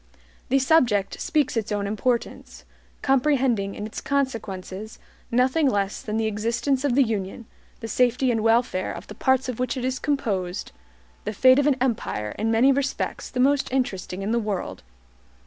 [0.49, 2.65] The subject speaks its own importance;
[3.03, 4.97] comprehending in its consequences
[5.29, 7.45] nothing less than the existence of the UNION,
[7.81, 10.71] the safety and welfare of the parts of which it is composed,
[11.23, 14.81] the fate of an empire in many respects the most interesting in the world.